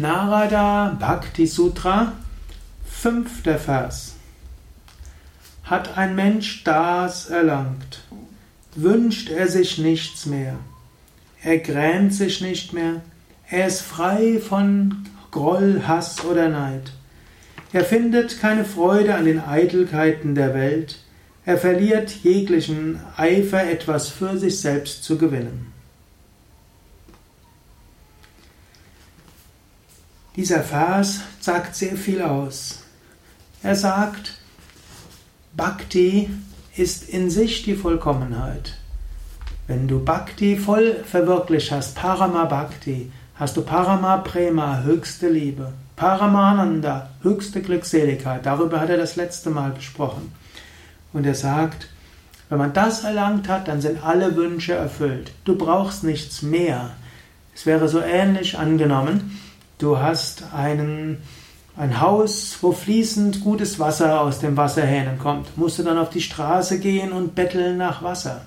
Narada 0.00 0.96
Bhakti 1.00 1.44
Sutra, 1.48 2.12
fünfter 2.88 3.58
Vers. 3.58 4.14
Hat 5.64 5.98
ein 5.98 6.14
Mensch 6.14 6.62
das 6.62 7.30
erlangt, 7.30 8.02
wünscht 8.76 9.28
er 9.28 9.48
sich 9.48 9.78
nichts 9.78 10.24
mehr, 10.24 10.54
er 11.42 11.58
grämt 11.58 12.14
sich 12.14 12.40
nicht 12.40 12.72
mehr, 12.72 13.02
er 13.50 13.66
ist 13.66 13.80
frei 13.80 14.40
von 14.40 15.04
Groll, 15.32 15.82
Hass 15.86 16.24
oder 16.24 16.48
Neid. 16.48 16.92
Er 17.72 17.84
findet 17.84 18.40
keine 18.40 18.64
Freude 18.64 19.16
an 19.16 19.24
den 19.24 19.40
Eitelkeiten 19.40 20.36
der 20.36 20.54
Welt, 20.54 21.00
er 21.44 21.58
verliert 21.58 22.10
jeglichen 22.22 23.00
Eifer, 23.16 23.68
etwas 23.68 24.08
für 24.08 24.38
sich 24.38 24.60
selbst 24.60 25.02
zu 25.02 25.18
gewinnen. 25.18 25.72
Dieser 30.38 30.62
Vers 30.62 31.22
sagt 31.40 31.74
sehr 31.74 31.96
viel 31.96 32.22
aus. 32.22 32.84
Er 33.60 33.74
sagt, 33.74 34.34
Bhakti 35.56 36.30
ist 36.76 37.08
in 37.08 37.28
sich 37.28 37.64
die 37.64 37.74
Vollkommenheit. 37.74 38.74
Wenn 39.66 39.88
du 39.88 39.98
Bhakti 39.98 40.56
voll 40.56 41.02
verwirklicht 41.02 41.72
hast, 41.72 41.96
Parama 41.96 42.44
Bhakti, 42.44 43.10
hast 43.34 43.56
du 43.56 43.62
Parama 43.62 44.18
Prema, 44.18 44.84
höchste 44.84 45.28
Liebe, 45.28 45.72
Paramananda, 45.96 47.10
höchste 47.22 47.60
Glückseligkeit. 47.60 48.46
Darüber 48.46 48.78
hat 48.78 48.90
er 48.90 48.96
das 48.96 49.16
letzte 49.16 49.50
Mal 49.50 49.72
gesprochen. 49.72 50.32
Und 51.12 51.26
er 51.26 51.34
sagt, 51.34 51.88
wenn 52.48 52.58
man 52.58 52.72
das 52.72 53.02
erlangt 53.02 53.48
hat, 53.48 53.66
dann 53.66 53.80
sind 53.80 54.04
alle 54.04 54.36
Wünsche 54.36 54.74
erfüllt. 54.74 55.32
Du 55.44 55.58
brauchst 55.58 56.04
nichts 56.04 56.42
mehr. 56.42 56.90
Es 57.56 57.66
wäre 57.66 57.88
so 57.88 58.00
ähnlich 58.00 58.56
angenommen, 58.56 59.36
Du 59.78 59.96
hast 59.96 60.42
einen, 60.52 61.18
ein 61.76 62.00
Haus, 62.00 62.58
wo 62.62 62.72
fließend 62.72 63.44
gutes 63.44 63.78
Wasser 63.78 64.20
aus 64.20 64.40
dem 64.40 64.56
Wasserhähnen 64.56 65.20
kommt. 65.20 65.56
Musst 65.56 65.78
du 65.78 65.84
dann 65.84 65.98
auf 65.98 66.10
die 66.10 66.20
Straße 66.20 66.80
gehen 66.80 67.12
und 67.12 67.36
betteln 67.36 67.76
nach 67.76 68.02
Wasser? 68.02 68.40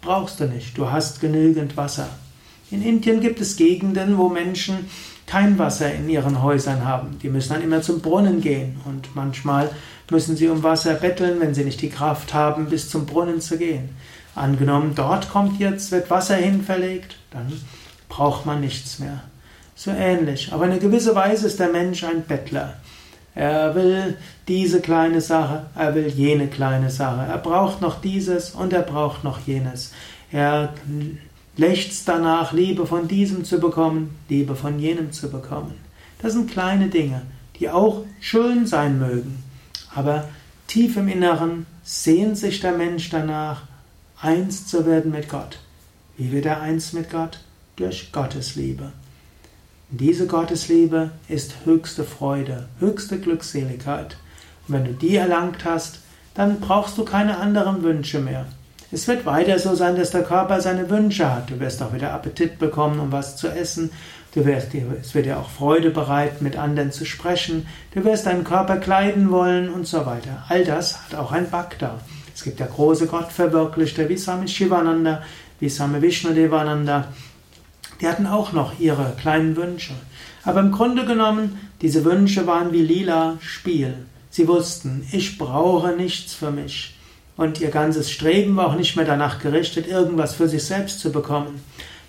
Brauchst 0.00 0.40
du 0.40 0.46
nicht. 0.46 0.76
Du 0.76 0.90
hast 0.90 1.20
genügend 1.20 1.76
Wasser. 1.76 2.08
In 2.72 2.82
Indien 2.82 3.20
gibt 3.20 3.40
es 3.40 3.54
Gegenden, 3.54 4.18
wo 4.18 4.28
Menschen 4.28 4.90
kein 5.26 5.60
Wasser 5.60 5.94
in 5.94 6.08
ihren 6.08 6.42
Häusern 6.42 6.84
haben. 6.84 7.20
Die 7.22 7.28
müssen 7.28 7.52
dann 7.52 7.62
immer 7.62 7.80
zum 7.80 8.00
Brunnen 8.00 8.40
gehen 8.40 8.80
und 8.84 9.14
manchmal 9.14 9.70
müssen 10.10 10.36
sie 10.36 10.48
um 10.48 10.64
Wasser 10.64 10.94
betteln, 10.94 11.38
wenn 11.38 11.54
sie 11.54 11.64
nicht 11.64 11.82
die 11.82 11.88
Kraft 11.88 12.34
haben, 12.34 12.66
bis 12.66 12.90
zum 12.90 13.06
Brunnen 13.06 13.40
zu 13.40 13.58
gehen. 13.58 13.90
Angenommen, 14.34 14.94
dort 14.96 15.30
kommt 15.30 15.60
jetzt, 15.60 15.92
wird 15.92 16.10
Wasser 16.10 16.34
hinverlegt, 16.34 17.16
dann 17.30 17.52
braucht 18.08 18.44
man 18.44 18.60
nichts 18.60 18.98
mehr 18.98 19.22
so 19.74 19.90
ähnlich. 19.90 20.52
Aber 20.52 20.66
in 20.66 20.72
einer 20.72 21.14
Weise 21.14 21.46
ist 21.46 21.60
der 21.60 21.68
Mensch 21.68 22.04
ein 22.04 22.22
Bettler. 22.22 22.74
Er 23.34 23.74
will 23.74 24.16
diese 24.46 24.80
kleine 24.80 25.20
Sache, 25.20 25.66
er 25.74 25.94
will 25.94 26.06
jene 26.06 26.46
kleine 26.46 26.90
Sache. 26.90 27.26
Er 27.28 27.38
braucht 27.38 27.80
noch 27.80 28.00
dieses 28.00 28.50
und 28.50 28.72
er 28.72 28.82
braucht 28.82 29.24
noch 29.24 29.40
jenes. 29.46 29.92
Er 30.30 30.72
lechzt 31.56 32.08
danach, 32.08 32.52
Liebe 32.52 32.86
von 32.86 33.08
diesem 33.08 33.44
zu 33.44 33.58
bekommen, 33.58 34.16
Liebe 34.28 34.54
von 34.54 34.78
jenem 34.78 35.12
zu 35.12 35.30
bekommen. 35.30 35.74
Das 36.22 36.32
sind 36.32 36.50
kleine 36.50 36.88
Dinge, 36.88 37.22
die 37.58 37.70
auch 37.70 38.04
schön 38.20 38.66
sein 38.66 38.98
mögen. 38.98 39.42
Aber 39.94 40.28
tief 40.68 40.96
im 40.96 41.08
Inneren 41.08 41.66
sehnt 41.82 42.38
sich 42.38 42.60
der 42.60 42.72
Mensch 42.72 43.10
danach, 43.10 43.62
eins 44.20 44.66
zu 44.66 44.86
werden 44.86 45.10
mit 45.10 45.28
Gott. 45.28 45.58
Wie 46.16 46.30
wird 46.30 46.46
er 46.46 46.60
eins 46.60 46.92
mit 46.92 47.10
Gott? 47.10 47.40
Durch 47.76 48.12
Gottes 48.12 48.54
Liebe. 48.54 48.92
Diese 49.90 50.26
Gottesliebe 50.26 51.10
ist 51.28 51.54
höchste 51.64 52.04
Freude, 52.04 52.68
höchste 52.80 53.18
Glückseligkeit. 53.18 54.16
Und 54.66 54.74
wenn 54.74 54.84
du 54.84 54.92
die 54.92 55.16
erlangt 55.16 55.64
hast, 55.64 56.00
dann 56.34 56.58
brauchst 56.58 56.96
du 56.98 57.04
keine 57.04 57.36
anderen 57.38 57.82
Wünsche 57.82 58.18
mehr. 58.18 58.46
Es 58.90 59.06
wird 59.08 59.26
weiter 59.26 59.58
so 59.58 59.74
sein, 59.74 59.96
dass 59.96 60.10
der 60.10 60.22
Körper 60.22 60.60
seine 60.60 60.88
Wünsche 60.88 61.32
hat. 61.32 61.50
Du 61.50 61.60
wirst 61.60 61.82
auch 61.82 61.92
wieder 61.92 62.12
Appetit 62.12 62.58
bekommen, 62.58 62.98
um 62.98 63.12
was 63.12 63.36
zu 63.36 63.48
essen. 63.48 63.90
Du 64.34 64.44
wirst, 64.44 64.68
es 64.74 65.14
wird 65.14 65.26
dir 65.26 65.38
auch 65.38 65.50
Freude 65.50 65.90
bereiten, 65.90 66.42
mit 66.42 66.56
anderen 66.56 66.90
zu 66.90 67.04
sprechen. 67.04 67.66
Du 67.92 68.04
wirst 68.04 68.26
deinen 68.26 68.44
Körper 68.44 68.78
kleiden 68.78 69.30
wollen 69.30 69.68
und 69.68 69.86
so 69.86 70.06
weiter. 70.06 70.44
All 70.48 70.64
das 70.64 71.04
hat 71.04 71.14
auch 71.14 71.30
ein 71.30 71.50
Bhakta. 71.50 72.00
Es 72.34 72.42
gibt 72.42 72.58
ja 72.58 72.66
große 72.66 73.06
Gottverwirklichte 73.06 74.08
wie 74.08 74.16
Swami 74.16 74.48
Shivananda, 74.48 75.22
wie 75.60 75.68
Swami 75.68 76.02
Vishnudevananda, 76.02 77.08
die 78.00 78.08
hatten 78.08 78.26
auch 78.26 78.52
noch 78.52 78.78
ihre 78.78 79.14
kleinen 79.20 79.56
Wünsche. 79.56 79.94
Aber 80.44 80.60
im 80.60 80.72
Grunde 80.72 81.04
genommen, 81.04 81.58
diese 81.80 82.04
Wünsche 82.04 82.46
waren 82.46 82.72
wie 82.72 82.82
lila 82.82 83.38
Spiel. 83.40 83.94
Sie 84.30 84.48
wussten, 84.48 85.06
ich 85.12 85.38
brauche 85.38 85.92
nichts 85.92 86.34
für 86.34 86.50
mich. 86.50 86.94
Und 87.36 87.60
ihr 87.60 87.70
ganzes 87.70 88.10
Streben 88.10 88.56
war 88.56 88.68
auch 88.68 88.76
nicht 88.76 88.96
mehr 88.96 89.04
danach 89.04 89.38
gerichtet, 89.40 89.88
irgendwas 89.88 90.34
für 90.34 90.48
sich 90.48 90.64
selbst 90.64 91.00
zu 91.00 91.10
bekommen. 91.10 91.62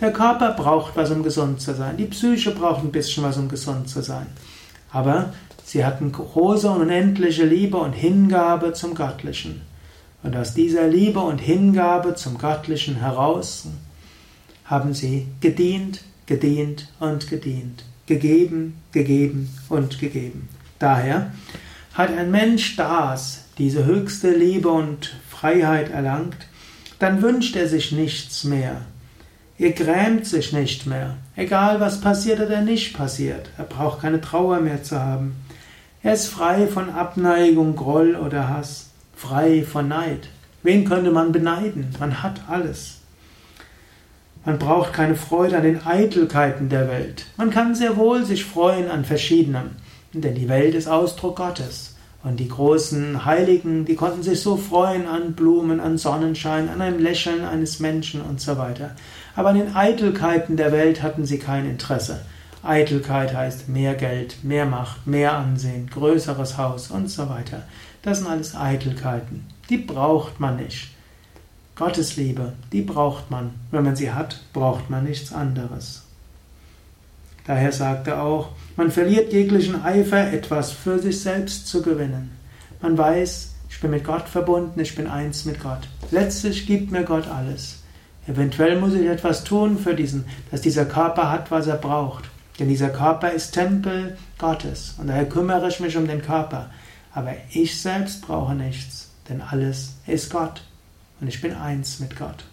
Der 0.00 0.12
Körper 0.12 0.52
braucht 0.52 0.96
was, 0.96 1.10
um 1.10 1.22
gesund 1.22 1.60
zu 1.60 1.74
sein. 1.74 1.96
Die 1.98 2.06
Psyche 2.06 2.52
braucht 2.52 2.82
ein 2.82 2.92
bisschen 2.92 3.22
was, 3.22 3.36
um 3.36 3.48
gesund 3.48 3.88
zu 3.88 4.02
sein. 4.02 4.26
Aber 4.92 5.32
sie 5.64 5.84
hatten 5.84 6.10
große 6.10 6.70
und 6.70 6.80
unendliche 6.80 7.44
Liebe 7.44 7.76
und 7.76 7.92
Hingabe 7.92 8.72
zum 8.72 8.94
Göttlichen. 8.94 9.60
Und 10.22 10.36
aus 10.36 10.54
dieser 10.54 10.86
Liebe 10.88 11.20
und 11.20 11.38
Hingabe 11.38 12.14
zum 12.14 12.38
Göttlichen 12.38 12.96
heraus 12.96 13.66
haben 14.70 14.94
sie 14.94 15.26
gedient, 15.40 16.02
gedient 16.26 16.88
und 17.00 17.28
gedient, 17.28 17.84
gegeben, 18.06 18.80
gegeben 18.92 19.50
und 19.68 19.98
gegeben. 19.98 20.48
Daher 20.78 21.32
hat 21.92 22.16
ein 22.16 22.30
Mensch 22.30 22.76
das, 22.76 23.46
diese 23.58 23.84
höchste 23.84 24.30
Liebe 24.30 24.68
und 24.68 25.12
Freiheit 25.28 25.90
erlangt, 25.90 26.46
dann 27.00 27.20
wünscht 27.20 27.56
er 27.56 27.68
sich 27.68 27.90
nichts 27.90 28.44
mehr. 28.44 28.82
Er 29.58 29.72
grämt 29.72 30.24
sich 30.24 30.52
nicht 30.52 30.86
mehr, 30.86 31.16
egal 31.34 31.80
was 31.80 32.00
passiert 32.00 32.40
oder 32.40 32.62
nicht 32.62 32.96
passiert. 32.96 33.50
Er 33.58 33.64
braucht 33.64 34.00
keine 34.00 34.20
Trauer 34.20 34.60
mehr 34.60 34.82
zu 34.82 34.98
haben. 35.00 35.34
Er 36.02 36.14
ist 36.14 36.28
frei 36.28 36.66
von 36.66 36.90
Abneigung, 36.90 37.76
Groll 37.76 38.14
oder 38.14 38.48
Hass, 38.48 38.90
frei 39.16 39.64
von 39.64 39.88
Neid. 39.88 40.28
Wen 40.62 40.84
könnte 40.86 41.10
man 41.10 41.32
beneiden? 41.32 41.94
Man 41.98 42.22
hat 42.22 42.42
alles. 42.48 42.99
Man 44.44 44.58
braucht 44.58 44.94
keine 44.94 45.16
Freude 45.16 45.58
an 45.58 45.64
den 45.64 45.84
Eitelkeiten 45.84 46.70
der 46.70 46.88
Welt. 46.88 47.26
Man 47.36 47.50
kann 47.50 47.74
sehr 47.74 47.98
wohl 47.98 48.24
sich 48.24 48.44
freuen 48.44 48.90
an 48.90 49.04
verschiedenem, 49.04 49.72
denn 50.14 50.34
die 50.34 50.48
Welt 50.48 50.74
ist 50.74 50.88
Ausdruck 50.88 51.36
Gottes. 51.36 51.96
Und 52.22 52.40
die 52.40 52.48
großen 52.48 53.24
Heiligen, 53.26 53.84
die 53.84 53.96
konnten 53.96 54.22
sich 54.22 54.40
so 54.40 54.56
freuen 54.56 55.06
an 55.06 55.34
Blumen, 55.34 55.78
an 55.80 55.98
Sonnenschein, 55.98 56.70
an 56.70 56.80
einem 56.80 56.98
Lächeln 56.98 57.44
eines 57.44 57.80
Menschen 57.80 58.22
und 58.22 58.40
so 58.40 58.56
weiter. 58.56 58.94
Aber 59.36 59.50
an 59.50 59.58
den 59.58 59.74
Eitelkeiten 59.74 60.56
der 60.56 60.72
Welt 60.72 61.02
hatten 61.02 61.26
sie 61.26 61.38
kein 61.38 61.68
Interesse. 61.68 62.20
Eitelkeit 62.62 63.34
heißt 63.34 63.68
mehr 63.68 63.94
Geld, 63.94 64.42
mehr 64.42 64.66
Macht, 64.66 65.06
mehr 65.06 65.34
Ansehen, 65.34 65.88
größeres 65.88 66.56
Haus 66.56 66.90
und 66.90 67.08
so 67.10 67.28
weiter. 67.28 67.62
Das 68.02 68.18
sind 68.18 68.26
alles 68.28 68.54
Eitelkeiten. 68.54 69.46
Die 69.68 69.78
braucht 69.78 70.40
man 70.40 70.56
nicht. 70.56 70.90
Gottes 71.80 72.16
Liebe, 72.16 72.52
die 72.72 72.82
braucht 72.82 73.30
man. 73.30 73.52
Wenn 73.70 73.84
man 73.84 73.96
sie 73.96 74.12
hat, 74.12 74.42
braucht 74.52 74.90
man 74.90 75.04
nichts 75.04 75.32
anderes. 75.32 76.02
Daher 77.46 77.72
sagt 77.72 78.06
er 78.06 78.22
auch, 78.22 78.50
man 78.76 78.90
verliert 78.90 79.32
jeglichen 79.32 79.82
Eifer, 79.82 80.30
etwas 80.30 80.72
für 80.72 80.98
sich 80.98 81.22
selbst 81.22 81.68
zu 81.68 81.80
gewinnen. 81.80 82.32
Man 82.82 82.98
weiß, 82.98 83.54
ich 83.70 83.80
bin 83.80 83.92
mit 83.92 84.04
Gott 84.04 84.28
verbunden, 84.28 84.78
ich 84.78 84.94
bin 84.94 85.06
eins 85.06 85.46
mit 85.46 85.58
Gott. 85.58 85.88
Letztlich 86.10 86.66
gibt 86.66 86.90
mir 86.90 87.04
Gott 87.04 87.28
alles. 87.28 87.78
Eventuell 88.26 88.78
muss 88.78 88.92
ich 88.92 89.06
etwas 89.06 89.42
tun 89.44 89.78
für 89.78 89.94
diesen, 89.94 90.26
dass 90.50 90.60
dieser 90.60 90.84
Körper 90.84 91.30
hat, 91.30 91.50
was 91.50 91.66
er 91.66 91.78
braucht. 91.78 92.24
Denn 92.58 92.68
dieser 92.68 92.90
Körper 92.90 93.30
ist 93.32 93.52
Tempel 93.52 94.18
Gottes 94.36 94.96
und 94.98 95.06
daher 95.06 95.26
kümmere 95.26 95.68
ich 95.68 95.80
mich 95.80 95.96
um 95.96 96.06
den 96.06 96.20
Körper. 96.20 96.68
Aber 97.14 97.32
ich 97.52 97.80
selbst 97.80 98.20
brauche 98.20 98.54
nichts, 98.54 99.08
denn 99.30 99.40
alles 99.40 99.94
ist 100.06 100.30
Gott 100.30 100.60
und 101.20 101.28
ich 101.28 101.40
bin 101.40 101.54
eins 101.54 102.00
mit 102.00 102.16
Gott. 102.16 102.44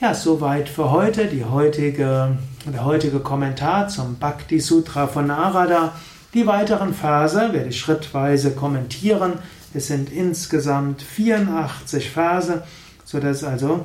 Ja, 0.00 0.14
soweit 0.14 0.68
für 0.68 0.90
heute 0.90 1.26
die 1.26 1.44
heutige, 1.44 2.36
der 2.66 2.84
heutige 2.84 3.20
Kommentar 3.20 3.86
zum 3.88 4.16
Bhakti 4.16 4.58
Sutra 4.58 5.06
von 5.06 5.28
Narada. 5.28 5.92
Die 6.34 6.46
weiteren 6.46 6.92
Verse 6.92 7.52
werde 7.52 7.68
ich 7.68 7.78
schrittweise 7.78 8.50
kommentieren. 8.50 9.34
Es 9.74 9.86
sind 9.86 10.10
insgesamt 10.10 11.02
84 11.02 12.10
Verse, 12.10 12.64
sodass 13.04 13.38
es 13.38 13.44
also 13.44 13.84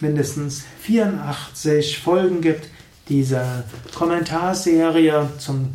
mindestens 0.00 0.64
84 0.80 2.00
Folgen 2.00 2.42
gibt 2.42 2.68
dieser 3.08 3.64
Kommentarserie 3.94 5.30
zum 5.38 5.74